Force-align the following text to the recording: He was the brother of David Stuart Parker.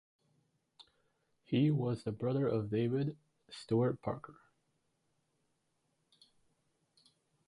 He 1.43 1.69
was 1.69 2.03
the 2.03 2.11
brother 2.11 2.47
of 2.47 2.71
David 2.71 3.15
Stuart 3.51 4.01
Parker. 4.01 4.33